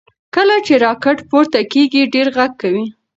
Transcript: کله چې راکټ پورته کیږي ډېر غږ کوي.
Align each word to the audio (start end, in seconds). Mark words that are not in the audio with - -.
کله 0.35 0.55
چې 0.65 0.73
راکټ 0.85 1.17
پورته 1.29 1.59
کیږي 1.73 2.01
ډېر 2.13 2.27
غږ 2.37 2.51
کوي. 2.61 2.85